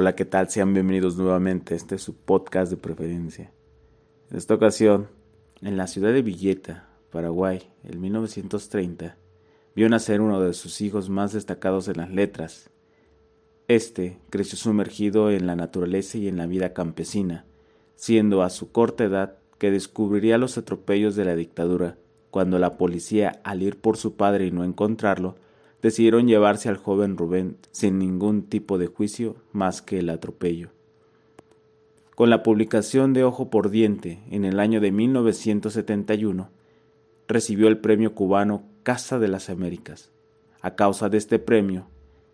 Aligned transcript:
Hola, 0.00 0.16
¿qué 0.16 0.24
tal? 0.24 0.48
Sean 0.48 0.72
bienvenidos 0.72 1.18
nuevamente. 1.18 1.74
Este 1.74 1.96
es 1.96 2.02
su 2.02 2.14
podcast 2.14 2.70
de 2.70 2.78
preferencia. 2.78 3.52
En 4.30 4.38
esta 4.38 4.54
ocasión, 4.54 5.08
en 5.60 5.76
la 5.76 5.86
ciudad 5.88 6.10
de 6.10 6.22
Villeta, 6.22 6.88
Paraguay, 7.10 7.70
en 7.84 8.00
1930, 8.00 9.18
vio 9.76 9.90
nacer 9.90 10.22
uno 10.22 10.40
de 10.40 10.54
sus 10.54 10.80
hijos 10.80 11.10
más 11.10 11.34
destacados 11.34 11.86
en 11.88 11.98
las 11.98 12.08
letras. 12.08 12.70
Este 13.68 14.18
creció 14.30 14.56
sumergido 14.56 15.30
en 15.30 15.46
la 15.46 15.54
naturaleza 15.54 16.16
y 16.16 16.28
en 16.28 16.38
la 16.38 16.46
vida 16.46 16.72
campesina, 16.72 17.44
siendo 17.94 18.42
a 18.42 18.48
su 18.48 18.72
corta 18.72 19.04
edad 19.04 19.36
que 19.58 19.70
descubriría 19.70 20.38
los 20.38 20.56
atropellos 20.56 21.14
de 21.14 21.26
la 21.26 21.36
dictadura, 21.36 21.98
cuando 22.30 22.58
la 22.58 22.78
policía, 22.78 23.42
al 23.44 23.60
ir 23.60 23.78
por 23.78 23.98
su 23.98 24.16
padre 24.16 24.46
y 24.46 24.50
no 24.50 24.64
encontrarlo, 24.64 25.36
decidieron 25.82 26.26
llevarse 26.26 26.68
al 26.68 26.76
joven 26.76 27.16
Rubén 27.16 27.56
sin 27.70 27.98
ningún 27.98 28.42
tipo 28.42 28.78
de 28.78 28.86
juicio 28.86 29.36
más 29.52 29.82
que 29.82 29.98
el 29.98 30.10
atropello. 30.10 30.70
Con 32.14 32.28
la 32.28 32.42
publicación 32.42 33.12
de 33.14 33.24
Ojo 33.24 33.48
por 33.48 33.70
Diente 33.70 34.22
en 34.30 34.44
el 34.44 34.60
año 34.60 34.80
de 34.80 34.92
1971, 34.92 36.50
recibió 37.28 37.68
el 37.68 37.78
premio 37.78 38.14
cubano 38.14 38.64
Casa 38.82 39.18
de 39.18 39.28
las 39.28 39.48
Américas. 39.48 40.10
A 40.60 40.74
causa 40.74 41.08
de 41.08 41.16
este 41.16 41.38
premio, 41.38 41.86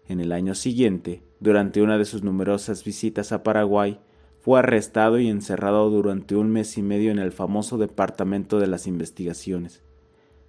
en 0.09 0.21
el 0.21 0.33
año 0.33 0.55
siguiente, 0.55 1.23
durante 1.39 1.83
una 1.83 1.99
de 1.99 2.05
sus 2.05 2.23
numerosas 2.25 2.83
visitas 2.83 3.31
a 3.31 3.43
Paraguay, 3.43 4.01
fue 4.41 4.59
arrestado 4.59 5.19
y 5.19 5.29
encerrado 5.29 5.91
durante 5.91 6.35
un 6.35 6.51
mes 6.51 6.79
y 6.79 6.83
medio 6.83 7.11
en 7.11 7.19
el 7.19 7.33
famoso 7.33 7.79
Departamento 7.79 8.59
de 8.59 8.69
las 8.69 8.87
Investigaciones, 8.87 9.83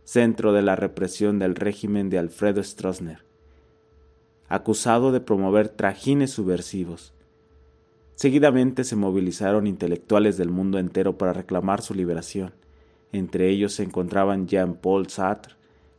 centro 0.07 0.53
de 0.53 0.61
la 0.61 0.77
represión 0.77 1.37
del 1.37 1.53
régimen 1.53 2.09
de 2.09 2.17
Alfredo 2.17 2.63
Stroessner, 2.63 3.25
acusado 4.47 5.11
de 5.11 5.19
promover 5.19 5.67
trajines 5.67 6.31
subversivos. 6.31 7.13
Seguidamente 8.15 8.85
se 8.85 8.95
movilizaron 8.95 9.67
intelectuales 9.67 10.37
del 10.37 10.49
mundo 10.49 10.79
entero 10.79 11.17
para 11.17 11.33
reclamar 11.33 11.81
su 11.81 11.93
liberación. 11.93 12.53
Entre 13.11 13.49
ellos 13.49 13.73
se 13.73 13.83
encontraban 13.83 14.47
Jean-Paul 14.47 15.09
Sartre, 15.09 15.55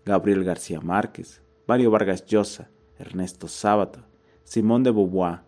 Gabriel 0.07 0.43
García 0.43 0.81
Márquez, 0.81 1.43
Mario 1.67 1.91
Vargas 1.91 2.25
Llosa, 2.25 2.71
Ernesto 2.99 3.47
Sábato, 3.47 4.01
Simón 4.43 4.85
de 4.85 4.91
Beauvoir, 4.91 5.41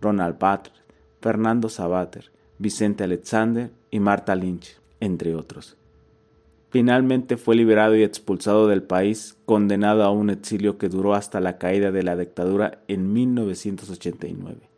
Ronald 0.00 0.38
Barthes, 0.38 0.72
Fernando 1.20 1.68
Sabater, 1.68 2.30
Vicente 2.56 3.02
Alexander 3.02 3.72
y 3.90 3.98
Marta 3.98 4.36
Lynch, 4.36 4.80
entre 5.00 5.34
otros. 5.34 5.76
Finalmente 6.70 7.36
fue 7.36 7.54
liberado 7.54 7.94
y 7.96 8.02
expulsado 8.02 8.66
del 8.66 8.82
país, 8.82 9.36
condenado 9.46 10.02
a 10.02 10.10
un 10.10 10.30
exilio 10.30 10.78
que 10.78 10.88
duró 10.88 11.14
hasta 11.14 11.40
la 11.40 11.58
caída 11.58 11.92
de 11.92 12.02
la 12.02 12.16
dictadura 12.16 12.82
en 12.88 13.12
1989. 13.12 14.68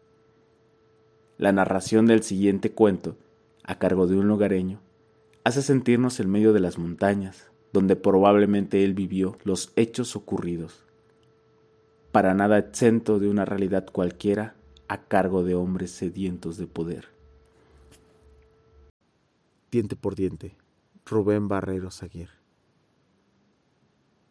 La 1.39 1.53
narración 1.53 2.07
del 2.07 2.23
siguiente 2.23 2.73
cuento, 2.73 3.17
a 3.65 3.79
cargo 3.79 4.07
de 4.07 4.17
un 4.17 4.29
lugareño, 4.29 4.81
hace 5.45 5.63
sentirnos 5.63 6.21
en 6.21 6.31
medio 6.31 6.53
de 6.53 6.61
las 6.61 6.79
montañas, 6.79 7.51
donde 7.73 7.97
probablemente 7.97 8.85
él 8.85 8.95
vivió 8.95 9.39
los 9.45 9.73
hechos 9.77 10.15
ocurridos, 10.17 10.85
para 12.13 12.35
nada 12.35 12.59
exento 12.59 13.19
de 13.19 13.29
una 13.29 13.45
realidad 13.45 13.87
cualquiera 13.91 14.55
a 14.89 15.03
cargo 15.03 15.45
de 15.45 15.55
hombres 15.55 15.91
sedientos 15.91 16.57
de 16.57 16.67
poder. 16.67 17.07
Diente 19.71 19.97
por 19.97 20.15
diente. 20.15 20.57
Rubén 21.11 21.49
Barrero 21.49 21.89
Aguirre. 22.03 22.39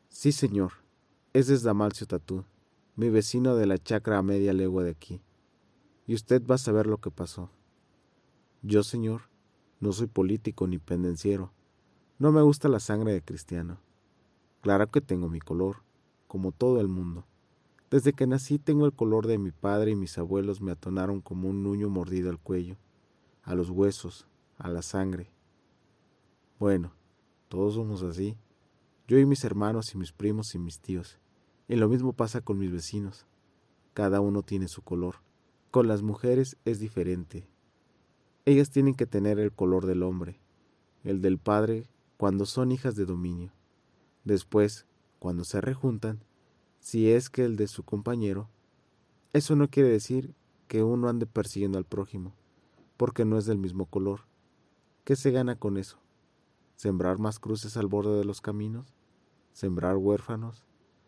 Sí, 0.09 0.31
señor, 0.31 0.73
ese 1.33 1.55
es 1.55 1.63
Damalcio 1.63 2.05
Tatú, 2.05 2.45
mi 2.95 3.09
vecino 3.09 3.55
de 3.55 3.65
la 3.65 3.79
chacra 3.79 4.19
a 4.19 4.21
media 4.21 4.53
legua 4.53 4.83
de 4.83 4.91
aquí. 4.91 5.21
Y 6.05 6.13
usted 6.13 6.45
va 6.45 6.55
a 6.55 6.59
saber 6.59 6.85
lo 6.85 6.99
que 6.99 7.09
pasó. 7.09 7.49
Yo, 8.61 8.83
señor, 8.83 9.23
no 9.79 9.91
soy 9.91 10.05
político 10.05 10.67
ni 10.67 10.77
pendenciero. 10.77 11.51
No 12.19 12.31
me 12.31 12.43
gusta 12.43 12.69
la 12.69 12.79
sangre 12.79 13.11
de 13.11 13.23
cristiano. 13.23 13.79
Claro 14.61 14.91
que 14.91 15.01
tengo 15.01 15.29
mi 15.29 15.39
color, 15.39 15.77
como 16.27 16.51
todo 16.51 16.79
el 16.79 16.87
mundo. 16.87 17.25
Desde 17.89 18.13
que 18.13 18.27
nací 18.27 18.59
tengo 18.59 18.85
el 18.85 18.93
color 18.93 19.25
de 19.25 19.39
mi 19.39 19.51
padre 19.51 19.91
y 19.91 19.95
mis 19.95 20.17
abuelos 20.17 20.61
me 20.61 20.71
atonaron 20.71 21.21
como 21.21 21.49
un 21.49 21.63
nuño 21.63 21.89
mordido 21.89 22.29
al 22.29 22.39
cuello, 22.39 22.77
a 23.43 23.55
los 23.55 23.69
huesos, 23.69 24.27
a 24.57 24.69
la 24.69 24.81
sangre, 24.81 25.31
bueno, 26.59 26.93
todos 27.49 27.75
somos 27.75 28.01
así. 28.03 28.35
Yo 29.07 29.17
y 29.19 29.25
mis 29.25 29.43
hermanos 29.43 29.93
y 29.93 29.97
mis 29.97 30.11
primos 30.11 30.55
y 30.55 30.59
mis 30.59 30.79
tíos. 30.79 31.19
Y 31.67 31.75
lo 31.75 31.87
mismo 31.87 32.13
pasa 32.13 32.41
con 32.41 32.57
mis 32.57 32.71
vecinos. 32.71 33.25
Cada 33.93 34.21
uno 34.21 34.41
tiene 34.41 34.67
su 34.67 34.81
color. 34.81 35.17
Con 35.71 35.87
las 35.87 36.01
mujeres 36.01 36.57
es 36.65 36.79
diferente. 36.79 37.47
Ellas 38.45 38.69
tienen 38.69 38.95
que 38.95 39.05
tener 39.05 39.39
el 39.39 39.51
color 39.51 39.85
del 39.85 40.03
hombre, 40.03 40.39
el 41.03 41.21
del 41.21 41.37
padre 41.37 41.89
cuando 42.17 42.45
son 42.45 42.71
hijas 42.71 42.95
de 42.95 43.05
dominio. 43.05 43.51
Después, 44.23 44.85
cuando 45.19 45.43
se 45.43 45.61
rejuntan, 45.61 46.23
si 46.79 47.11
es 47.11 47.29
que 47.29 47.43
el 47.43 47.55
de 47.55 47.67
su 47.67 47.83
compañero, 47.83 48.49
eso 49.33 49.55
no 49.55 49.69
quiere 49.69 49.89
decir 49.89 50.33
que 50.67 50.83
uno 50.83 51.09
ande 51.09 51.25
persiguiendo 51.25 51.77
al 51.77 51.85
prójimo, 51.85 52.33
porque 52.95 53.25
no 53.25 53.37
es 53.37 53.45
del 53.45 53.57
mismo 53.57 53.85
color. 53.85 54.21
¿Qué 55.03 55.15
se 55.15 55.31
gana 55.31 55.57
con 55.57 55.77
eso? 55.77 55.99
Sembrar 56.77 57.17
más 57.17 57.39
cruces 57.39 57.75
al 57.75 57.87
borde 57.87 58.17
de 58.17 58.23
los 58.23 58.39
caminos, 58.39 58.95
sembrar 59.51 59.97
huérfanos, 59.97 60.63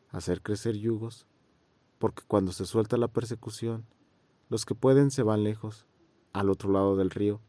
hacer 0.10 0.42
crecer 0.42 0.76
yugos, 0.76 1.28
porque 2.00 2.24
cuando 2.28 2.52
se 2.52 2.66
suelta 2.66 2.98
la 2.98 3.08
persecución, 3.08 3.86
los 4.50 4.66
que 4.66 4.74
pueden 4.74 5.12
se 5.12 5.22
van 5.22 5.44
lejos, 5.44 5.86
al 6.34 6.50
otro 6.50 6.72
lado 6.72 6.98
del 6.98 7.12
río, 7.12 7.40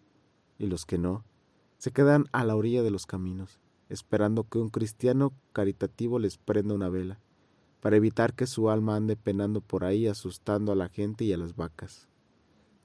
y 0.58 0.66
los 0.66 0.84
que 0.84 0.98
no, 0.98 1.24
se 1.78 1.92
quedan 1.92 2.26
a 2.32 2.44
la 2.44 2.54
orilla 2.56 2.82
de 2.82 2.90
los 2.90 3.06
caminos, 3.06 3.58
esperando 3.88 4.44
que 4.44 4.58
un 4.58 4.68
cristiano 4.68 5.32
caritativo 5.54 6.18
les 6.18 6.36
prenda 6.36 6.74
una 6.74 6.90
vela, 6.90 7.20
para 7.80 7.96
evitar 7.96 8.34
que 8.34 8.46
su 8.46 8.68
alma 8.68 8.96
ande 8.96 9.16
penando 9.16 9.62
por 9.62 9.84
ahí 9.84 10.06
asustando 10.06 10.72
a 10.72 10.76
la 10.76 10.90
gente 10.90 11.24
y 11.24 11.32
a 11.32 11.38
las 11.38 11.56
vacas. 11.56 12.09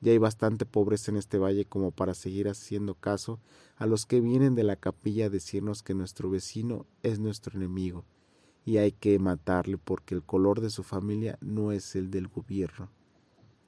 Ya 0.02 0.12
hay 0.12 0.18
bastante 0.18 0.66
pobreza 0.66 1.12
en 1.12 1.18
este 1.18 1.38
valle 1.38 1.66
como 1.66 1.92
para 1.92 2.14
seguir 2.14 2.48
haciendo 2.48 2.96
caso 2.96 3.40
a 3.78 3.86
los 3.86 4.06
que 4.06 4.22
vienen 4.22 4.56
de 4.56 4.64
la 4.64 4.76
capilla 4.76 5.26
a 5.26 5.30
decirnos 5.30 5.84
que 5.84 5.94
nuestro 5.94 6.30
vecino 6.30 6.86
es 7.02 7.20
nuestro 7.20 7.56
enemigo 7.56 8.06
y 8.66 8.78
hay 8.78 8.92
que 8.92 9.18
matarle 9.20 9.78
porque 9.78 10.16
el 10.16 10.24
color 10.24 10.60
de 10.60 10.70
su 10.70 10.84
familia 10.84 11.38
no 11.40 11.72
es 11.72 11.96
el 11.96 12.10
del 12.10 12.28
gobierno. 12.28 12.90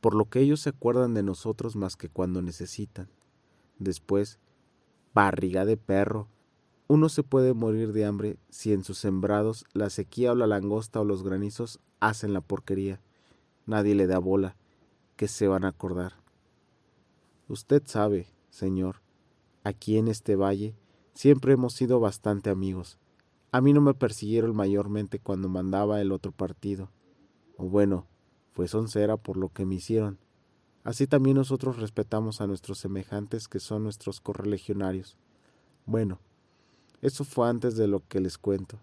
Por 0.02 0.16
lo 0.16 0.30
que 0.30 0.40
ellos 0.40 0.62
se 0.62 0.70
acuerdan 0.70 1.14
de 1.14 1.24
nosotros 1.24 1.76
más 1.76 1.96
que 1.96 2.10
cuando 2.10 2.42
necesitan. 2.42 3.09
Después, 3.80 4.40
barriga 5.14 5.66
de 5.66 5.78
perro. 5.78 6.28
Uno 6.88 7.09
se 7.09 7.24
puede 7.24 7.54
morir 7.54 7.94
de 7.94 8.06
hambre 8.06 8.38
si 8.50 8.74
en 8.74 8.84
sus 8.84 8.98
sembrados 8.98 9.66
la 9.74 9.90
sequía 9.90 10.32
o 10.32 10.36
la 10.36 10.48
langosta 10.48 11.00
o 11.00 11.04
los 11.04 11.24
granizos 11.24 11.80
hacen 12.00 12.34
la 12.34 12.42
porquería. 12.42 13.02
Nadie 13.66 13.96
le 13.96 14.08
da 14.08 14.20
bola 14.20 14.56
que 15.17 15.28
se 15.28 15.47
van 15.47 15.66
a 15.66 15.69
acordar. 15.69 16.13
Usted 17.50 17.81
sabe, 17.85 18.28
señor, 18.50 19.01
aquí 19.63 19.97
en 19.97 20.07
este 20.07 20.35
valle 20.35 20.75
siempre 21.13 21.53
hemos 21.53 21.73
sido 21.73 22.00
bastante 22.00 22.50
amigos. 22.50 23.00
A 23.51 23.59
mí 23.59 23.73
no 23.73 23.81
me 23.81 23.95
persiguieron 23.95 24.55
mayormente 24.55 25.19
cuando 25.19 25.50
mandaba 25.50 26.00
el 26.00 26.11
otro 26.11 26.31
partido. 26.31 26.91
O 27.57 27.66
bueno, 27.66 28.05
fue 28.53 28.67
soncera 28.67 29.17
por 29.17 29.38
lo 29.38 29.50
que 29.50 29.66
me 29.66 29.75
hicieron. 29.75 30.19
Así 30.83 31.07
también 31.07 31.35
nosotros 31.35 31.78
respetamos 31.78 32.39
a 32.39 32.47
nuestros 32.47 32.78
semejantes 32.78 33.47
que 33.47 33.59
son 33.59 33.84
nuestros 33.84 34.22
correligionarios. 34.22 35.17
Bueno, 35.85 36.19
eso 37.01 37.23
fue 37.23 37.49
antes 37.49 37.75
de 37.75 37.88
lo 37.88 38.07
que 38.07 38.19
les 38.19 38.38
cuento. 38.38 38.79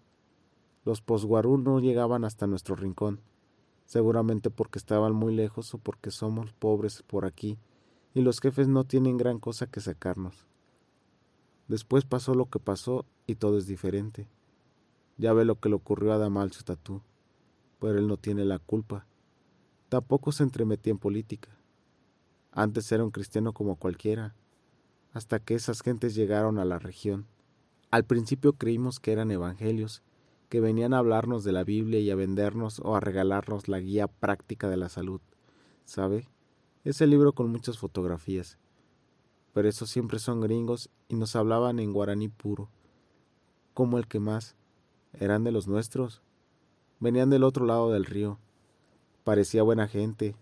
Los 0.85 1.01
posguarú 1.01 1.59
no 1.59 1.79
llegaban 1.79 2.25
hasta 2.25 2.47
nuestro 2.47 2.75
rincón 2.75 3.21
seguramente 3.85 4.51
porque 4.51 4.79
estaban 4.79 5.15
muy 5.15 5.35
lejos 5.35 5.75
o 5.75 5.79
porque 5.79 6.11
somos 6.11 6.53
pobres 6.53 7.03
por 7.03 7.27
aquí 7.27 7.59
y 8.15 8.23
los 8.23 8.41
jefes 8.41 8.69
no 8.69 8.85
tienen 8.85 9.17
gran 9.17 9.39
cosa 9.39 9.67
que 9.67 9.81
sacarnos. 9.81 10.47
Después 11.69 12.05
pasó 12.05 12.35
lo 12.35 12.47
que 12.47 12.59
pasó 12.59 13.07
y 13.27 13.37
todo 13.37 13.59
es 13.59 13.67
diferente. 13.67 14.29
Ya 15.17 15.33
ve 15.33 15.45
lo 15.45 15.59
que 15.59 15.69
le 15.69 15.75
ocurrió 15.77 16.13
a 16.13 16.19
Damal 16.19 16.51
Tatú, 16.51 17.03
pero 17.81 17.99
él 17.99 18.07
no 18.07 18.17
tiene 18.17 18.45
la 18.45 18.59
culpa. 18.59 19.07
Tampoco 19.89 20.33
se 20.33 20.43
entremetía 20.43 20.93
en 20.93 20.99
política. 20.99 21.51
Antes 22.53 22.91
era 22.93 23.05
un 23.05 23.11
cristiano 23.11 23.53
como 23.53 23.77
cualquiera, 23.77 24.35
hasta 25.13 25.39
que 25.39 25.55
esas 25.55 25.81
gentes 25.81 26.15
llegaron 26.15 26.59
a 26.59 26.65
la 26.65 26.79
región. 26.79 27.27
Al 27.91 28.05
principio 28.05 28.55
creímos 28.55 29.01
que 29.01 29.13
eran 29.13 29.31
evangelios 29.31 30.03
que 30.55 30.61
venían 30.61 30.95
a 30.95 30.99
hablarnos 30.99 31.43
de 31.43 31.51
la 31.51 31.65
Biblia 31.65 31.99
y 31.99 32.13
a 32.13 32.15
vendernos 32.15 32.79
o 32.79 32.95
a 32.95 33.01
regalarnos 33.01 33.67
la 33.67 33.81
guía 33.81 34.07
práctica 34.07 34.71
de 34.71 34.77
la 34.77 34.89
salud. 34.89 35.21
¿Sabe? 35.85 36.29
Ese 36.85 37.09
libro 37.09 37.33
con 37.33 37.51
muchas 37.51 37.77
fotografías. 37.77 38.57
Pero 39.53 39.69
esos 39.69 39.91
siempre 39.91 40.21
son 40.21 40.41
gringos 40.41 40.91
y 41.09 41.17
nos 41.17 41.35
hablaban 41.35 41.81
en 41.81 41.93
guaraní 41.93 42.29
puro. 42.29 42.71
Como 43.73 43.99
el 43.99 44.07
que 44.07 44.21
más. 44.21 44.55
Eran 45.13 45.43
de 45.43 45.51
los 45.51 45.67
nuestros. 45.67 46.23
Venían 47.01 47.31
del 47.31 47.43
otro 47.43 47.67
lado 47.67 47.91
del 47.91 48.05
río. 48.05 48.39
Parecía 49.25 49.65
buena 49.65 49.89
gente. 49.89 50.37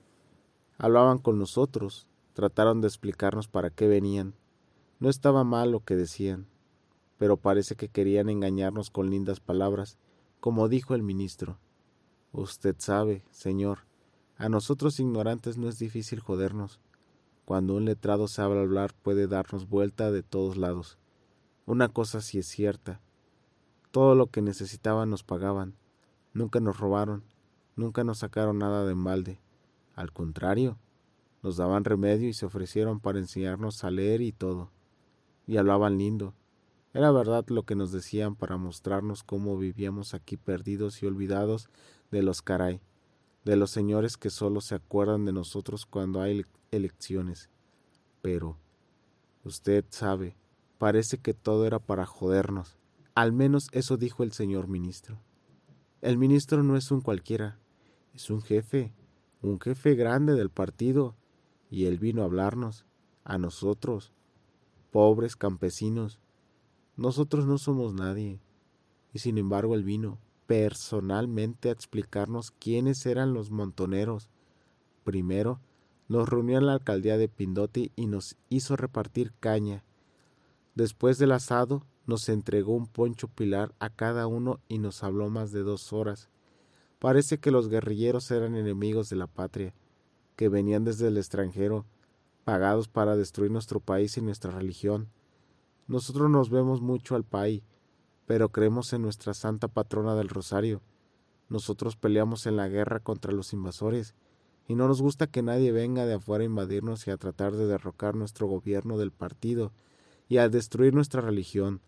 Hablaban 0.77 1.21
con 1.21 1.39
nosotros, 1.39 2.07
trataron 2.35 2.83
de 2.83 2.89
explicarnos 2.89 3.49
para 3.49 3.71
qué 3.71 3.89
venían. 3.89 4.35
No 5.01 5.09
estaba 5.09 5.43
mal 5.43 5.73
lo 5.73 5.81
que 5.81 5.97
decían, 5.97 6.49
pero 7.23 7.37
parece 7.37 7.77
que 7.77 7.89
querían 7.89 8.29
engañarnos 8.29 8.91
con 8.91 9.09
lindas 9.09 9.39
palabras, 9.39 9.97
como 10.41 10.69
dijo 10.69 10.97
el 10.97 11.05
ministro. 11.05 11.61
Usted 12.33 12.75
sabe, 12.79 13.25
señor, 13.31 13.87
a 14.37 14.49
nosotros 14.49 14.99
ignorantes 14.99 15.57
no 15.57 15.69
es 15.69 15.79
difícil 15.79 16.19
jodernos. 16.19 16.81
Cuando 17.45 17.77
un 17.77 17.85
letrado 17.85 18.27
sabe 18.27 18.59
hablar 18.59 18.93
puede 18.93 19.29
darnos 19.29 19.69
vuelta 19.69 20.11
de 20.11 20.25
todos 20.25 20.57
lados. 20.57 20.99
Una 21.65 21.89
cosa 21.91 22.21
sí 22.23 22.41
es 22.41 22.49
cierta. 22.49 23.01
Todo 23.93 24.17
lo 24.17 24.27
que 24.27 24.43
necesitaban 24.43 25.09
nos 25.09 25.23
pagaban. 25.23 25.77
Nunca 26.33 26.59
nos 26.59 26.81
robaron. 26.81 27.23
Nunca 27.77 28.03
nos 28.03 28.19
sacaron 28.19 28.59
nada 28.59 28.85
de 28.85 28.95
embalde. 28.95 29.41
Al 29.95 30.13
contrario, 30.13 30.77
nos 31.41 31.57
daban 31.57 31.85
remedio 31.85 32.29
y 32.29 32.35
se 32.35 32.47
ofrecieron 32.47 32.99
para 32.99 33.21
enseñarnos 33.21 33.85
a 33.85 33.93
leer 33.93 34.23
y 34.23 34.33
todo. 34.33 34.73
Y 35.47 35.59
hablaban 35.59 35.99
lindo. 35.99 36.35
Era 36.95 37.11
verdad 37.11 37.47
lo 37.49 37.63
que 37.65 37.75
nos 37.75 37.91
decían 37.91 38.37
para 38.37 38.57
mostrarnos 38.57 39.23
cómo 39.23 39.57
vivíamos 39.57 40.13
aquí 40.13 40.37
perdidos 40.37 41.03
y 41.03 41.07
olvidados 41.07 41.69
de 42.11 42.23
los 42.23 42.43
caray, 42.43 42.81
de 43.45 43.57
los 43.57 43.71
señores 43.71 44.17
que 44.17 44.31
solo 44.31 44.61
se 44.61 44.75
acuerdan 44.75 45.25
de 45.25 45.33
nosotros 45.33 45.87
cuando 45.87 46.21
hay 46.21 46.45
elecciones. 46.71 47.49
Pero, 48.21 48.59
usted 49.45 49.85
sabe, 49.89 50.37
parece 50.79 51.19
que 51.19 51.33
todo 51.33 51.67
era 51.67 51.79
para 51.79 52.05
jodernos. 52.05 52.77
Al 53.15 53.33
menos 53.33 53.69
eso 53.73 53.97
dijo 53.97 54.23
el 54.23 54.33
señor 54.33 54.69
ministro. 54.69 55.19
El 56.03 56.19
ministro 56.19 56.63
no 56.63 56.77
es 56.77 56.91
un 56.91 57.01
cualquiera, 57.01 57.59
es 58.15 58.29
un 58.29 58.43
jefe, 58.43 58.93
un 59.41 59.61
jefe 59.61 59.95
grande 59.95 60.35
del 60.35 60.51
partido, 60.51 61.15
y 61.71 61.87
él 61.87 61.99
vino 61.99 62.23
a 62.23 62.27
hablarnos, 62.27 62.85
a 63.25 63.39
nosotros, 63.39 64.13
pobres 64.91 65.37
campesinos. 65.37 66.21
Nosotros 66.97 67.47
no 67.47 67.59
somos 67.59 67.95
nadie, 67.95 68.41
y 69.13 69.19
sin 69.19 69.39
embargo 69.39 69.75
él 69.75 69.85
vino 69.85 70.19
personalmente 70.47 71.69
a 71.69 71.73
explicarnos 71.73 72.51
quiénes 72.51 73.07
eran 73.07 73.33
los 73.33 73.51
montoneros. 73.51 74.29
Primero, 75.05 75.61
nos 76.09 76.29
reunió 76.29 76.59
en 76.59 76.67
la 76.67 76.75
alcaldía 76.75 77.17
de 77.17 77.29
Pindoti 77.29 77.93
y 77.97 78.07
nos 78.07 78.37
hizo 78.51 78.77
repartir 78.77 79.33
caña, 79.41 79.85
Después 80.75 81.19
del 81.19 81.33
asado, 81.33 81.85
nos 82.07 82.29
entregó 82.31 82.75
un 82.75 82.87
poncho 82.87 83.29
pilar 83.29 83.75
a 83.79 83.91
cada 83.91 84.27
uno 84.27 84.61
y 84.69 84.79
nos 84.79 85.05
habló 85.05 85.29
más 85.29 85.53
de 85.53 85.63
dos 85.63 85.93
horas. 85.93 86.31
Parece 86.99 87.39
que 87.39 87.51
los 87.51 87.69
guerrilleros 87.69 88.31
eran 88.31 88.57
enemigos 88.57 89.11
de 89.11 89.17
la 89.17 89.27
patria, 89.27 89.75
que 90.35 90.49
venían 90.49 90.85
desde 90.85 91.09
el 91.09 91.19
extranjero, 91.19 91.85
pagados 92.45 92.89
para 92.89 93.17
destruir 93.17 93.51
nuestro 93.51 93.81
país 93.81 94.17
y 94.17 94.23
nuestra 94.23 94.51
religión. 94.51 95.09
Nosotros 95.93 96.31
nos 96.31 96.49
vemos 96.49 96.81
mucho 96.81 97.17
al 97.17 97.23
país, 97.23 97.63
pero 98.25 98.49
creemos 98.49 98.95
en 98.95 99.03
nuestra 99.03 99.35
santa 99.35 99.69
patrona 99.69 100.15
del 100.15 100.31
Rosario. 100.31 100.81
Nosotros 101.51 101.97
peleamos 101.97 102.47
en 102.47 102.57
la 102.57 102.67
guerra 102.67 103.01
contra 103.01 103.31
los 103.31 103.53
invasores, 103.53 104.15
y 104.67 104.75
no 104.75 104.89
nos 104.89 105.03
gusta 105.03 105.27
que 105.27 105.43
nadie 105.43 105.71
venga 105.71 106.07
de 106.07 106.15
afuera 106.15 106.41
a 106.41 106.47
invadirnos 106.47 107.07
y 107.07 107.11
a 107.11 107.19
tratar 107.19 107.53
de 107.53 107.67
derrocar 107.67 108.15
nuestro 108.15 108.47
gobierno 108.47 108.97
del 108.97 109.13
partido 109.13 109.71
y 110.31 110.39
al 110.39 110.51
destruir 110.51 110.95
nuestra 110.95 111.21
religión. 111.21 111.83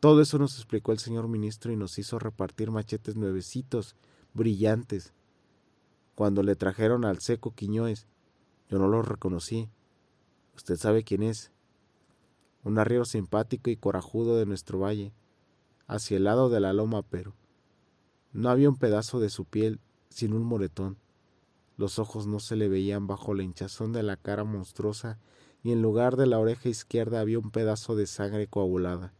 Todo 0.00 0.20
eso 0.20 0.36
nos 0.38 0.56
explicó 0.56 0.92
el 0.92 0.98
señor 0.98 1.28
ministro 1.28 1.72
y 1.72 1.76
nos 1.76 1.98
hizo 1.98 2.18
repartir 2.18 2.70
machetes 2.70 3.16
nuevecitos, 3.16 3.96
brillantes. 4.34 5.14
Cuando 6.14 6.42
le 6.42 6.56
trajeron 6.56 7.06
al 7.06 7.20
seco 7.20 7.54
Quiñones, 7.54 8.06
yo 8.68 8.78
no 8.78 8.86
lo 8.86 9.00
reconocí. 9.00 9.70
Usted 10.54 10.76
sabe 10.76 11.04
quién 11.04 11.22
es. 11.22 11.52
Un 12.68 12.78
arriero 12.78 13.06
simpático 13.06 13.70
y 13.70 13.76
corajudo 13.76 14.36
de 14.36 14.44
nuestro 14.44 14.80
valle, 14.80 15.14
hacia 15.86 16.18
el 16.18 16.24
lado 16.24 16.50
de 16.50 16.60
la 16.60 16.74
loma, 16.74 17.00
pero 17.00 17.32
no 18.34 18.50
había 18.50 18.68
un 18.68 18.76
pedazo 18.76 19.20
de 19.20 19.30
su 19.30 19.46
piel 19.46 19.80
sin 20.10 20.34
un 20.34 20.42
moretón. 20.42 20.98
Los 21.78 21.98
ojos 21.98 22.26
no 22.26 22.40
se 22.40 22.56
le 22.56 22.68
veían 22.68 23.06
bajo 23.06 23.32
la 23.32 23.42
hinchazón 23.42 23.94
de 23.94 24.02
la 24.02 24.18
cara 24.18 24.44
monstruosa 24.44 25.18
y 25.62 25.72
en 25.72 25.80
lugar 25.80 26.16
de 26.16 26.26
la 26.26 26.38
oreja 26.38 26.68
izquierda 26.68 27.20
había 27.20 27.38
un 27.38 27.52
pedazo 27.52 27.96
de 27.96 28.06
sangre 28.06 28.48
coagulada. 28.48 29.14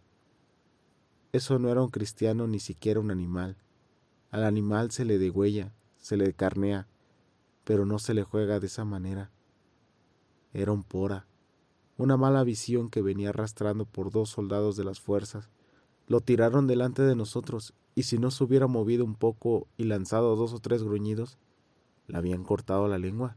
Eso 1.32 1.58
no 1.58 1.70
era 1.70 1.80
un 1.80 1.88
cristiano 1.88 2.46
ni 2.48 2.60
siquiera 2.60 3.00
un 3.00 3.10
animal. 3.10 3.56
Al 4.30 4.44
animal 4.44 4.90
se 4.90 5.06
le 5.06 5.16
degüella, 5.16 5.72
se 5.96 6.18
le 6.18 6.34
carnea, 6.34 6.86
pero 7.64 7.86
no 7.86 7.98
se 7.98 8.12
le 8.12 8.24
juega 8.24 8.60
de 8.60 8.66
esa 8.66 8.84
manera. 8.84 9.30
Era 10.52 10.72
un 10.72 10.84
pora, 10.84 11.26
una 11.98 12.16
mala 12.16 12.44
visión 12.44 12.88
que 12.88 13.02
venía 13.02 13.30
arrastrando 13.30 13.84
por 13.84 14.10
dos 14.10 14.30
soldados 14.30 14.76
de 14.76 14.84
las 14.84 15.00
fuerzas. 15.00 15.50
Lo 16.06 16.20
tiraron 16.20 16.66
delante 16.66 17.02
de 17.02 17.16
nosotros, 17.16 17.74
y 17.94 18.04
si 18.04 18.18
no 18.18 18.30
se 18.30 18.44
hubiera 18.44 18.68
movido 18.68 19.04
un 19.04 19.16
poco 19.16 19.66
y 19.76 19.84
lanzado 19.84 20.36
dos 20.36 20.54
o 20.54 20.60
tres 20.60 20.84
gruñidos, 20.84 21.36
le 22.06 22.16
habían 22.16 22.44
cortado 22.44 22.86
la 22.86 22.98
lengua. 22.98 23.36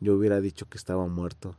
Yo 0.00 0.14
hubiera 0.16 0.40
dicho 0.40 0.66
que 0.68 0.78
estaba 0.78 1.06
muerto. 1.06 1.54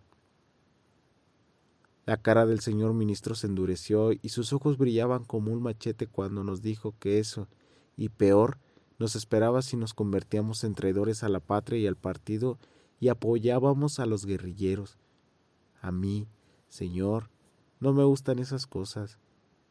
La 2.07 2.17
cara 2.17 2.45
del 2.47 2.61
señor 2.61 2.93
ministro 2.93 3.35
se 3.35 3.45
endureció 3.45 4.11
y 4.11 4.29
sus 4.29 4.53
ojos 4.53 4.77
brillaban 4.77 5.23
como 5.23 5.51
un 5.53 5.61
machete 5.61 6.07
cuando 6.07 6.43
nos 6.43 6.61
dijo 6.63 6.95
que 6.99 7.19
eso, 7.19 7.47
y 7.95 8.09
peor, 8.09 8.57
nos 8.97 9.15
esperaba 9.15 9.61
si 9.61 9.77
nos 9.77 9.93
convertíamos 9.93 10.63
en 10.63 10.73
traidores 10.73 11.23
a 11.23 11.29
la 11.29 11.39
patria 11.39 11.79
y 11.79 11.85
al 11.85 11.95
partido 11.95 12.57
y 12.99 13.09
apoyábamos 13.09 13.99
a 13.99 14.07
los 14.07 14.25
guerrilleros. 14.25 14.97
A 15.81 15.91
mí, 15.91 16.27
señor, 16.69 17.29
no 17.79 17.93
me 17.93 18.03
gustan 18.03 18.39
esas 18.39 18.67
cosas, 18.67 19.19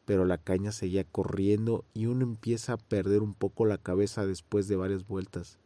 pero 0.04 0.24
la 0.24 0.38
caña 0.38 0.72
seguía 0.72 1.04
corriendo 1.04 1.84
y 1.92 2.06
uno 2.06 2.24
empieza 2.24 2.74
a 2.74 2.78
perder 2.78 3.22
un 3.22 3.34
poco 3.34 3.66
la 3.66 3.78
cabeza 3.78 4.26
después 4.26 4.68
de 4.68 4.76
varias 4.76 5.06
vueltas. 5.06 5.58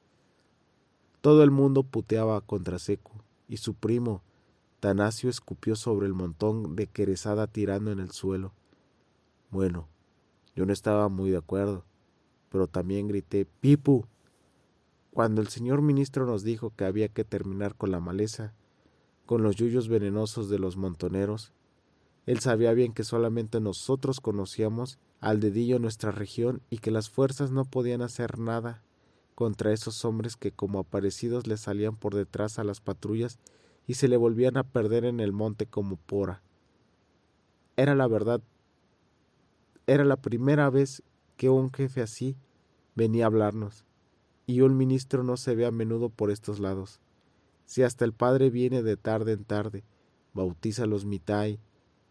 Todo 1.21 1.43
el 1.43 1.51
mundo 1.51 1.83
puteaba 1.83 2.41
contra 2.41 2.79
Seco, 2.79 3.13
y 3.47 3.59
su 3.59 3.75
primo, 3.75 4.23
Tanasio 4.81 5.29
escupió 5.29 5.77
sobre 5.77 6.07
el 6.07 6.15
montón 6.15 6.75
de 6.75 6.87
querezada 6.87 7.47
tirando 7.47 7.93
en 7.93 8.01
el 8.01 8.13
suelo. 8.13 8.55
Bueno, 9.51 9.89
yo 10.57 10.65
no 10.65 10.73
estaba 10.73 11.11
muy 11.11 11.31
de 11.31 11.37
acuerdo, 11.37 11.85
pero 12.49 12.67
también 12.67 13.09
grité 13.09 13.45
¡Pipu! 13.45 14.07
Cuando 15.13 15.43
el 15.43 15.49
señor 15.49 15.83
ministro 15.83 16.25
nos 16.25 16.45
dijo 16.45 16.73
que 16.75 16.85
había 16.85 17.09
que 17.09 17.25
terminar 17.25 17.75
con 17.75 17.91
la 17.91 18.01
maleza, 18.01 18.55
con 19.31 19.45
los 19.45 19.55
yuyos 19.55 19.87
venenosos 19.87 20.49
de 20.49 20.59
los 20.59 20.77
montoneros, 20.77 21.53
él 22.27 22.41
sabía 22.41 22.73
bien 22.73 22.93
que 22.93 23.05
solamente 23.05 23.61
nosotros 23.61 24.21
conocíamos 24.21 24.99
al 25.21 25.39
dedillo 25.39 25.79
nuestra 25.79 26.11
región 26.11 26.63
y 26.69 26.79
que 26.79 26.91
las 26.91 27.11
fuerzas 27.11 27.53
no 27.53 27.65
podían 27.65 28.03
hacer 28.03 28.41
nada 28.41 28.83
contra 29.37 29.73
esos 29.73 30.05
hombres 30.05 30.35
que 30.35 30.51
como 30.51 30.81
aparecidos 30.81 31.47
le 31.47 31.59
salían 31.59 31.95
por 31.95 32.17
detrás 32.17 32.59
a 32.59 32.65
las 32.65 32.81
patrullas 32.81 33.39
y 33.87 33.95
se 33.95 34.09
le 34.09 34.17
volvían 34.17 34.57
a 34.57 34.65
perder 34.65 35.05
en 35.05 35.21
el 35.21 35.31
monte 35.31 35.65
como 35.65 35.95
pora. 35.95 36.43
Era 37.77 37.95
la 37.95 38.09
verdad, 38.09 38.41
era 39.87 40.05
la 40.05 40.17
primera 40.17 40.71
vez 40.71 41.05
que 41.37 41.51
un 41.51 41.73
jefe 41.73 42.03
así 42.03 42.35
venía 42.97 43.27
a 43.27 43.29
hablarnos, 43.29 43.85
y 44.49 44.63
un 44.63 44.77
ministro 44.77 45.23
no 45.23 45.37
se 45.37 45.55
ve 45.55 45.67
a 45.67 45.71
menudo 45.71 46.09
por 46.09 46.33
estos 46.33 46.59
lados. 46.59 47.01
Si 47.71 47.85
hasta 47.85 48.05
el 48.05 48.13
padre 48.13 48.51
viene 48.51 48.83
de 48.83 48.97
tarde 48.97 49.31
en 49.31 49.45
tarde, 49.45 49.85
bautiza 50.35 50.87
los 50.87 51.05
mitai, 51.05 51.61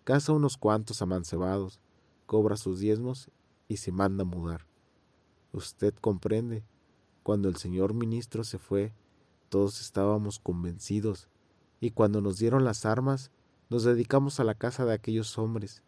casa 0.06 0.32
unos 0.32 0.56
cuantos 0.56 1.02
amancebados, 1.02 1.82
cobra 2.26 2.56
sus 2.56 2.80
diezmos 2.80 3.30
y 3.68 3.76
se 3.76 3.92
manda 3.92 4.22
a 4.22 4.26
mudar. 4.26 4.68
Usted 5.52 5.94
comprende, 5.96 6.64
cuando 7.24 7.50
el 7.50 7.58
señor 7.58 7.94
ministro 7.94 8.46
se 8.46 8.58
fue, 8.58 8.94
todos 9.50 9.82
estábamos 9.82 10.40
convencidos 10.40 11.28
y 11.82 11.92
cuando 11.92 12.22
nos 12.22 12.40
dieron 12.40 12.64
las 12.64 12.86
armas, 12.86 13.30
nos 13.70 13.84
dedicamos 13.84 14.40
a 14.40 14.46
la 14.46 14.56
casa 14.56 14.86
de 14.86 14.94
aquellos 14.94 15.38
hombres, 15.38 15.84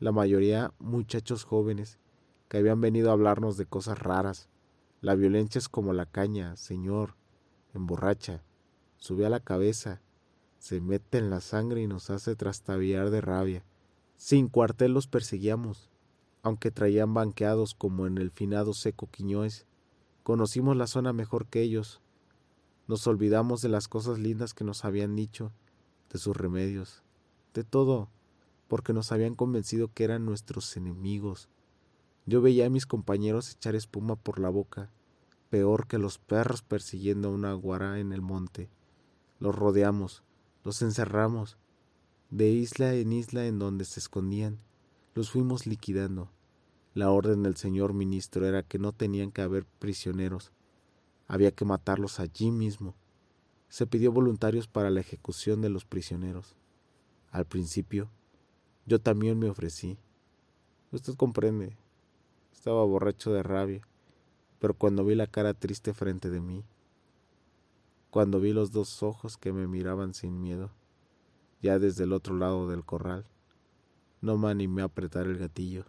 la 0.00 0.12
mayoría 0.12 0.72
muchachos 0.78 1.44
jóvenes, 1.44 1.98
que 2.48 2.56
habían 2.56 2.80
venido 2.80 3.10
a 3.10 3.12
hablarnos 3.12 3.58
de 3.58 3.66
cosas 3.66 3.98
raras. 3.98 4.48
La 5.02 5.14
violencia 5.14 5.58
es 5.58 5.68
como 5.68 5.92
la 5.92 6.06
caña, 6.06 6.56
señor, 6.56 7.16
emborracha, 7.74 8.42
sube 9.04 9.26
a 9.26 9.28
la 9.28 9.40
cabeza, 9.40 10.00
se 10.58 10.80
mete 10.80 11.18
en 11.18 11.28
la 11.28 11.42
sangre 11.42 11.82
y 11.82 11.86
nos 11.86 12.08
hace 12.08 12.36
trastabillar 12.36 13.10
de 13.10 13.20
rabia. 13.20 13.62
Sin 14.16 14.48
cuartel 14.48 14.94
los 14.94 15.08
perseguíamos, 15.08 15.90
aunque 16.42 16.70
traían 16.70 17.12
banqueados 17.12 17.74
como 17.74 18.06
en 18.06 18.16
el 18.16 18.30
finado 18.30 18.72
seco 18.72 19.10
Quiñoes. 19.10 19.66
Conocimos 20.22 20.78
la 20.78 20.86
zona 20.86 21.12
mejor 21.12 21.44
que 21.48 21.60
ellos, 21.60 22.00
nos 22.88 23.06
olvidamos 23.06 23.60
de 23.60 23.68
las 23.68 23.88
cosas 23.88 24.18
lindas 24.18 24.54
que 24.54 24.64
nos 24.64 24.86
habían 24.86 25.14
dicho, 25.14 25.52
de 26.10 26.18
sus 26.18 26.34
remedios, 26.34 27.02
de 27.52 27.62
todo, 27.62 28.08
porque 28.68 28.94
nos 28.94 29.12
habían 29.12 29.34
convencido 29.34 29.92
que 29.92 30.04
eran 30.04 30.24
nuestros 30.24 30.74
enemigos. 30.78 31.50
Yo 32.24 32.40
veía 32.40 32.64
a 32.64 32.70
mis 32.70 32.86
compañeros 32.86 33.52
echar 33.52 33.74
espuma 33.74 34.16
por 34.16 34.38
la 34.38 34.48
boca, 34.48 34.90
peor 35.50 35.88
que 35.88 35.98
los 35.98 36.16
perros 36.16 36.62
persiguiendo 36.62 37.28
a 37.28 37.32
una 37.32 37.52
guara 37.52 38.00
en 38.00 38.10
el 38.10 38.22
monte. 38.22 38.70
Los 39.38 39.54
rodeamos, 39.54 40.22
los 40.62 40.82
encerramos, 40.82 41.58
de 42.30 42.48
isla 42.48 42.94
en 42.94 43.12
isla 43.12 43.46
en 43.46 43.58
donde 43.58 43.84
se 43.84 44.00
escondían, 44.00 44.58
los 45.14 45.30
fuimos 45.30 45.66
liquidando. 45.66 46.30
La 46.94 47.10
orden 47.10 47.42
del 47.42 47.56
señor 47.56 47.92
ministro 47.92 48.46
era 48.46 48.62
que 48.62 48.78
no 48.78 48.92
tenían 48.92 49.32
que 49.32 49.42
haber 49.42 49.66
prisioneros, 49.66 50.52
había 51.26 51.50
que 51.50 51.64
matarlos 51.64 52.20
allí 52.20 52.50
mismo. 52.50 52.94
Se 53.68 53.86
pidió 53.86 54.12
voluntarios 54.12 54.68
para 54.68 54.90
la 54.90 55.00
ejecución 55.00 55.60
de 55.60 55.70
los 55.70 55.84
prisioneros. 55.84 56.54
Al 57.30 57.46
principio, 57.46 58.10
yo 58.86 59.00
también 59.00 59.38
me 59.38 59.48
ofrecí. 59.48 59.98
Usted 60.92 61.14
comprende, 61.14 61.76
estaba 62.52 62.84
borracho 62.84 63.32
de 63.32 63.42
rabia, 63.42 63.82
pero 64.60 64.74
cuando 64.74 65.04
vi 65.04 65.14
la 65.14 65.26
cara 65.26 65.54
triste 65.54 65.92
frente 65.92 66.30
de 66.30 66.40
mí, 66.40 66.64
cuando 68.14 68.38
vi 68.38 68.52
los 68.52 68.70
dos 68.70 69.02
ojos 69.02 69.36
que 69.36 69.52
me 69.52 69.66
miraban 69.66 70.14
sin 70.14 70.40
miedo, 70.40 70.70
ya 71.60 71.80
desde 71.80 72.04
el 72.04 72.12
otro 72.12 72.36
lado 72.36 72.68
del 72.68 72.84
corral, 72.84 73.24
no 74.20 74.38
me 74.38 74.50
animé 74.50 74.82
a 74.82 74.84
apretar 74.84 75.26
el 75.26 75.36
gatillo. 75.36 75.84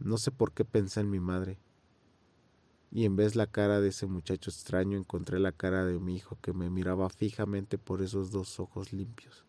No 0.00 0.18
sé 0.18 0.32
por 0.32 0.50
qué 0.50 0.64
pensé 0.64 0.98
en 0.98 1.10
mi 1.12 1.20
madre, 1.20 1.60
y 2.90 3.04
en 3.04 3.14
vez 3.14 3.36
la 3.36 3.46
cara 3.46 3.80
de 3.80 3.90
ese 3.90 4.06
muchacho 4.06 4.50
extraño 4.50 4.98
encontré 4.98 5.38
la 5.38 5.52
cara 5.52 5.84
de 5.84 6.00
mi 6.00 6.16
hijo 6.16 6.36
que 6.42 6.52
me 6.52 6.68
miraba 6.68 7.10
fijamente 7.10 7.78
por 7.78 8.02
esos 8.02 8.32
dos 8.32 8.58
ojos 8.58 8.92
limpios. 8.92 9.46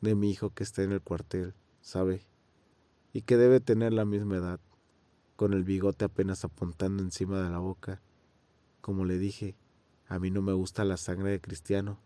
De 0.00 0.16
mi 0.16 0.32
hijo 0.32 0.50
que 0.50 0.64
está 0.64 0.82
en 0.82 0.90
el 0.90 1.00
cuartel, 1.00 1.54
¿sabe? 1.80 2.26
Y 3.12 3.22
que 3.22 3.36
debe 3.36 3.60
tener 3.60 3.92
la 3.92 4.04
misma 4.04 4.38
edad, 4.38 4.58
con 5.36 5.52
el 5.52 5.62
bigote 5.62 6.04
apenas 6.04 6.44
apuntando 6.44 7.04
encima 7.04 7.40
de 7.40 7.50
la 7.50 7.60
boca. 7.60 8.02
Como 8.80 9.04
le 9.04 9.18
dije, 9.18 9.54
a 10.08 10.18
mí 10.18 10.30
no 10.30 10.42
me 10.42 10.52
gusta 10.52 10.84
la 10.84 10.96
sangre 10.96 11.30
de 11.30 11.40
cristiano, 11.40 11.98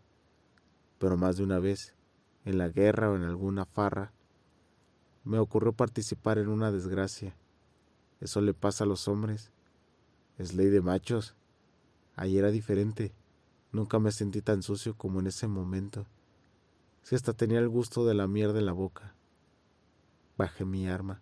pero 0.97 1.17
más 1.17 1.37
de 1.37 1.43
una 1.43 1.59
vez, 1.59 1.95
en 2.45 2.57
la 2.57 2.69
guerra 2.69 3.11
o 3.11 3.15
en 3.15 3.23
alguna 3.23 3.65
farra, 3.65 4.13
me 5.23 5.37
ocurrió 5.39 5.73
participar 5.73 6.37
en 6.37 6.47
una 6.47 6.71
desgracia. 6.71 7.35
Eso 8.19 8.41
le 8.41 8.53
pasa 8.53 8.83
a 8.83 8.87
los 8.87 9.07
hombres 9.07 9.51
es 10.41 10.55
ley 10.55 10.69
de 10.69 10.81
machos. 10.81 11.35
Ahí 12.15 12.37
era 12.37 12.49
diferente. 12.49 13.13
Nunca 13.71 13.99
me 13.99 14.11
sentí 14.11 14.41
tan 14.41 14.63
sucio 14.63 14.97
como 14.97 15.19
en 15.19 15.27
ese 15.27 15.47
momento. 15.47 16.07
Si 17.03 17.15
hasta 17.15 17.33
tenía 17.33 17.59
el 17.59 17.69
gusto 17.69 18.05
de 18.05 18.15
la 18.15 18.27
mierda 18.27 18.57
en 18.57 18.65
la 18.65 18.71
boca. 18.71 19.15
Bajé 20.37 20.65
mi 20.65 20.87
arma. 20.87 21.21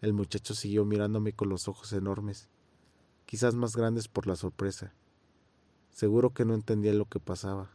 El 0.00 0.12
muchacho 0.12 0.54
siguió 0.54 0.84
mirándome 0.84 1.32
con 1.32 1.48
los 1.48 1.66
ojos 1.66 1.92
enormes, 1.92 2.48
quizás 3.26 3.54
más 3.54 3.76
grandes 3.76 4.08
por 4.08 4.26
la 4.26 4.36
sorpresa. 4.36 4.94
Seguro 5.90 6.30
que 6.30 6.44
no 6.44 6.54
entendía 6.54 6.92
lo 6.94 7.04
que 7.06 7.20
pasaba. 7.20 7.70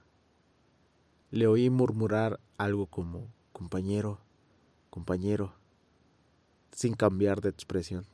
Le 1.32 1.48
oí 1.48 1.70
murmurar 1.70 2.40
algo 2.58 2.88
como 2.88 3.28
compañero, 3.52 4.20
compañero, 4.90 5.54
sin 6.72 6.94
cambiar 6.94 7.42
de 7.42 7.50
expresión. 7.50 8.06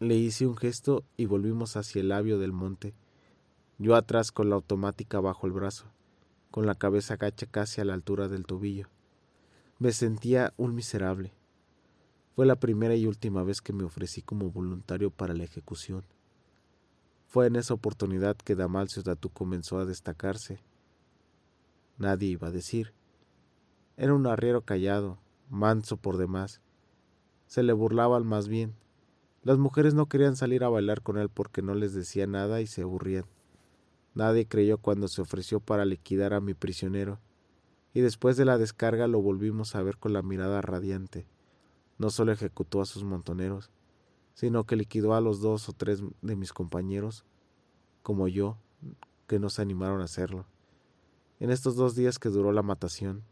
Le 0.00 0.16
hice 0.16 0.46
un 0.46 0.56
gesto 0.56 1.04
y 1.16 1.26
volvimos 1.26 1.76
hacia 1.76 2.00
el 2.00 2.08
labio 2.08 2.38
del 2.38 2.52
monte, 2.52 2.94
yo 3.78 3.96
atrás 3.96 4.32
con 4.32 4.50
la 4.50 4.56
automática 4.56 5.20
bajo 5.20 5.46
el 5.46 5.52
brazo, 5.52 5.86
con 6.50 6.66
la 6.66 6.74
cabeza 6.74 7.16
gacha 7.16 7.46
casi 7.46 7.80
a 7.80 7.84
la 7.84 7.94
altura 7.94 8.28
del 8.28 8.46
tobillo. 8.46 8.88
Me 9.78 9.92
sentía 9.92 10.52
un 10.56 10.74
miserable. 10.74 11.32
Fue 12.36 12.46
la 12.46 12.56
primera 12.56 12.94
y 12.94 13.06
última 13.06 13.42
vez 13.42 13.60
que 13.60 13.72
me 13.72 13.84
ofrecí 13.84 14.22
como 14.22 14.50
voluntario 14.50 15.10
para 15.10 15.34
la 15.34 15.44
ejecución. 15.44 16.04
Fue 17.34 17.48
en 17.48 17.56
esa 17.56 17.74
oportunidad 17.74 18.36
que 18.36 18.54
Damalcio 18.54 19.02
Datú 19.02 19.28
comenzó 19.28 19.80
a 19.80 19.84
destacarse. 19.84 20.60
Nadie 21.98 22.28
iba 22.28 22.46
a 22.46 22.52
decir. 22.52 22.92
Era 23.96 24.14
un 24.14 24.28
arriero 24.28 24.60
callado, 24.60 25.18
manso 25.50 25.96
por 25.96 26.16
demás. 26.16 26.60
Se 27.48 27.64
le 27.64 27.72
burlaba 27.72 28.16
al 28.16 28.22
más 28.22 28.46
bien, 28.46 28.76
las 29.42 29.58
mujeres 29.58 29.94
no 29.94 30.06
querían 30.06 30.36
salir 30.36 30.62
a 30.62 30.68
bailar 30.68 31.02
con 31.02 31.18
él 31.18 31.28
porque 31.28 31.60
no 31.60 31.74
les 31.74 31.92
decía 31.92 32.28
nada 32.28 32.60
y 32.60 32.68
se 32.68 32.82
aburrían. 32.82 33.24
Nadie 34.14 34.46
creyó 34.46 34.78
cuando 34.78 35.08
se 35.08 35.20
ofreció 35.20 35.58
para 35.58 35.84
liquidar 35.84 36.34
a 36.34 36.40
mi 36.40 36.54
prisionero, 36.54 37.18
y 37.94 38.00
después 38.00 38.36
de 38.36 38.44
la 38.44 38.58
descarga 38.58 39.08
lo 39.08 39.20
volvimos 39.20 39.74
a 39.74 39.82
ver 39.82 39.96
con 39.98 40.12
la 40.12 40.22
mirada 40.22 40.62
radiante. 40.62 41.26
No 41.98 42.10
solo 42.10 42.30
ejecutó 42.30 42.80
a 42.80 42.86
sus 42.86 43.02
montoneros, 43.02 43.72
sino 44.34 44.64
que 44.64 44.76
liquidó 44.76 45.14
a 45.14 45.20
los 45.20 45.40
dos 45.40 45.68
o 45.68 45.72
tres 45.72 46.02
de 46.22 46.36
mis 46.36 46.52
compañeros, 46.52 47.24
como 48.02 48.28
yo, 48.28 48.58
que 49.26 49.38
no 49.38 49.48
se 49.48 49.62
animaron 49.62 50.00
a 50.00 50.04
hacerlo. 50.04 50.46
En 51.40 51.50
estos 51.50 51.76
dos 51.76 51.94
días 51.94 52.18
que 52.18 52.28
duró 52.28 52.52
la 52.52 52.62
matación, 52.62 53.24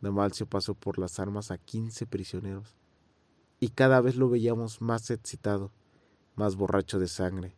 Damalcio 0.00 0.46
pasó 0.46 0.74
por 0.74 0.98
las 0.98 1.18
armas 1.18 1.50
a 1.50 1.58
quince 1.58 2.06
prisioneros 2.06 2.76
y 3.58 3.68
cada 3.68 4.00
vez 4.00 4.16
lo 4.16 4.30
veíamos 4.30 4.80
más 4.80 5.10
excitado, 5.10 5.70
más 6.34 6.56
borracho 6.56 6.98
de 6.98 7.08
sangre, 7.08 7.56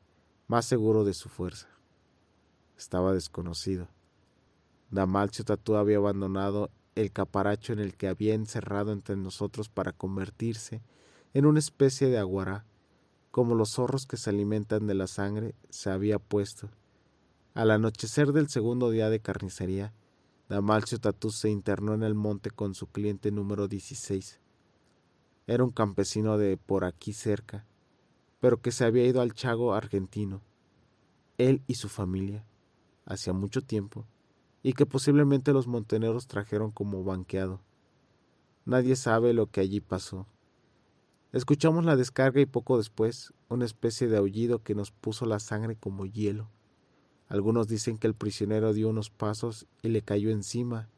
más 0.48 0.64
seguro 0.64 1.04
de 1.04 1.14
su 1.14 1.28
fuerza. 1.28 1.68
Estaba 2.76 3.12
desconocido. 3.12 3.88
Damalcio 4.90 5.44
Tatú 5.44 5.76
había 5.76 5.98
abandonado 5.98 6.70
el 6.96 7.12
caparacho 7.12 7.72
en 7.72 7.78
el 7.78 7.94
que 7.94 8.08
había 8.08 8.34
encerrado 8.34 8.92
entre 8.92 9.16
nosotros 9.16 9.68
para 9.68 9.92
convertirse 9.92 10.82
en 11.32 11.46
una 11.46 11.60
especie 11.60 12.08
de 12.08 12.18
aguará, 12.18 12.66
como 13.32 13.54
los 13.54 13.70
zorros 13.70 14.06
que 14.06 14.18
se 14.18 14.30
alimentan 14.30 14.86
de 14.86 14.94
la 14.94 15.08
sangre, 15.08 15.54
se 15.70 15.90
había 15.90 16.18
puesto. 16.18 16.68
Al 17.54 17.70
anochecer 17.70 18.32
del 18.32 18.48
segundo 18.48 18.90
día 18.90 19.08
de 19.08 19.20
carnicería, 19.20 19.94
Damalcio 20.50 20.98
Tatú 21.00 21.30
se 21.30 21.48
internó 21.48 21.94
en 21.94 22.02
el 22.02 22.14
monte 22.14 22.50
con 22.50 22.74
su 22.74 22.88
cliente 22.88 23.30
número 23.30 23.68
16. 23.68 24.38
Era 25.46 25.64
un 25.64 25.70
campesino 25.70 26.36
de 26.36 26.58
por 26.58 26.84
aquí 26.84 27.14
cerca, 27.14 27.64
pero 28.38 28.60
que 28.60 28.70
se 28.70 28.84
había 28.84 29.06
ido 29.06 29.22
al 29.22 29.32
Chago 29.32 29.72
argentino, 29.72 30.42
él 31.38 31.62
y 31.66 31.76
su 31.76 31.88
familia, 31.88 32.44
hacía 33.06 33.32
mucho 33.32 33.62
tiempo, 33.62 34.04
y 34.62 34.74
que 34.74 34.84
posiblemente 34.84 35.54
los 35.54 35.66
monteneros 35.66 36.26
trajeron 36.26 36.70
como 36.70 37.02
banqueado. 37.02 37.62
Nadie 38.66 38.94
sabe 38.94 39.32
lo 39.32 39.46
que 39.46 39.62
allí 39.62 39.80
pasó. 39.80 40.26
Escuchamos 41.32 41.84
la 41.84 41.96
descarga 41.96 42.40
y 42.40 42.46
poco 42.46 42.78
después 42.78 43.32
una 43.48 43.64
especie 43.64 44.08
de 44.08 44.18
aullido 44.18 44.62
que 44.62 44.74
nos 44.74 44.90
puso 44.90 45.26
la 45.26 45.38
sangre 45.38 45.76
como 45.76 46.06
hielo. 46.06 46.50
Algunos 47.28 47.68
dicen 47.68 47.98
que 47.98 48.06
el 48.06 48.14
prisionero 48.14 48.72
dio 48.72 48.88
unos 48.88 49.10
pasos 49.10 49.66
y 49.82 49.88
le 49.88 50.02
cayó 50.02 50.30
encima. 50.30 50.88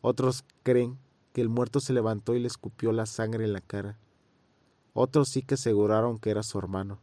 Otros 0.00 0.44
creen 0.62 0.98
el 1.40 1.48
muerto 1.48 1.80
se 1.80 1.92
levantó 1.92 2.34
y 2.34 2.40
le 2.40 2.48
escupió 2.48 2.92
la 2.92 3.06
sangre 3.06 3.44
en 3.44 3.52
la 3.52 3.60
cara. 3.60 3.98
Otros 4.92 5.28
sí 5.28 5.42
que 5.42 5.54
aseguraron 5.54 6.18
que 6.18 6.30
era 6.30 6.42
su 6.42 6.58
hermano. 6.58 7.00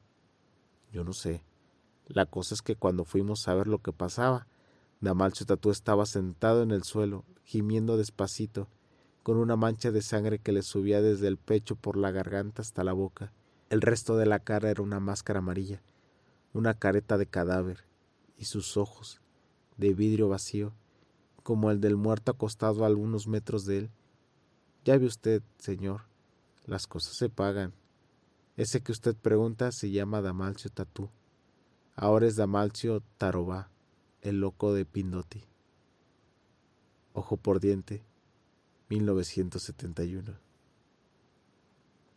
Yo 0.91 1.03
no 1.03 1.13
sé. 1.13 1.43
La 2.07 2.25
cosa 2.25 2.53
es 2.53 2.61
que 2.61 2.75
cuando 2.75 3.05
fuimos 3.05 3.47
a 3.47 3.55
ver 3.55 3.67
lo 3.67 3.79
que 3.79 3.91
pasaba, 3.91 4.47
Damalcio 5.01 5.45
Tatú 5.45 5.71
estaba 5.71 6.05
sentado 6.05 6.63
en 6.63 6.71
el 6.71 6.83
suelo, 6.83 7.25
gimiendo 7.43 7.97
despacito, 7.97 8.67
con 9.25 9.37
una 9.37 9.55
mancha 9.55 9.89
de 9.89 10.03
sangre 10.03 10.37
que 10.37 10.51
le 10.51 10.61
subía 10.61 11.01
desde 11.01 11.27
el 11.27 11.37
pecho 11.37 11.75
por 11.75 11.97
la 11.97 12.11
garganta 12.11 12.61
hasta 12.61 12.83
la 12.83 12.93
boca. 12.93 13.33
El 13.71 13.81
resto 13.81 14.17
de 14.17 14.27
la 14.27 14.37
cara 14.37 14.69
era 14.69 14.83
una 14.83 14.99
máscara 14.99 15.39
amarilla, 15.39 15.81
una 16.53 16.75
careta 16.75 17.17
de 17.17 17.25
cadáver, 17.25 17.85
y 18.37 18.45
sus 18.45 18.77
ojos, 18.77 19.21
de 19.77 19.95
vidrio 19.95 20.29
vacío, 20.29 20.73
como 21.41 21.71
el 21.71 21.81
del 21.81 21.95
muerto 21.97 22.33
acostado 22.33 22.83
a 22.83 22.85
algunos 22.85 23.27
metros 23.27 23.65
de 23.65 23.79
él, 23.79 23.89
ya 24.83 24.95
ve 24.95 25.07
usted, 25.07 25.41
señor, 25.57 26.01
las 26.67 26.85
cosas 26.85 27.17
se 27.17 27.27
pagan. 27.27 27.73
Ese 28.57 28.81
que 28.81 28.91
usted 28.91 29.15
pregunta 29.15 29.71
se 29.71 29.89
llama 29.89 30.21
Damalcio 30.21 30.69
Tatú. 30.69 31.09
Ahora 31.95 32.27
es 32.27 32.35
Damalcio 32.35 33.01
Tarobá, 33.17 33.71
el 34.21 34.39
loco 34.39 34.71
de 34.75 34.85
Pindoti. 34.85 35.45
Ojo 37.13 37.37
por 37.37 37.59
diente, 37.59 38.03
1971. 38.89 40.35